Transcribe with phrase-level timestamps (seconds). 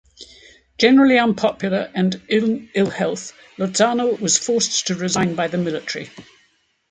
[0.79, 6.09] Generally unpopular, and in ill health, Lozano was forced to resign by the military.